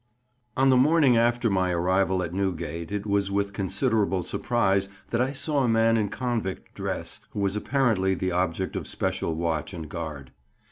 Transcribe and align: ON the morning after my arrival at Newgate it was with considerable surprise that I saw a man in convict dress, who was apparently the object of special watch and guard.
ON 0.57 0.71
the 0.71 0.77
morning 0.77 1.15
after 1.15 1.47
my 1.47 1.69
arrival 1.71 2.23
at 2.23 2.33
Newgate 2.33 2.91
it 2.91 3.05
was 3.05 3.29
with 3.29 3.53
considerable 3.53 4.23
surprise 4.23 4.89
that 5.11 5.21
I 5.21 5.31
saw 5.31 5.63
a 5.63 5.67
man 5.69 5.95
in 5.95 6.09
convict 6.09 6.73
dress, 6.73 7.19
who 7.33 7.39
was 7.39 7.55
apparently 7.55 8.15
the 8.15 8.31
object 8.31 8.75
of 8.75 8.87
special 8.87 9.35
watch 9.35 9.75
and 9.75 9.87
guard. 9.87 10.31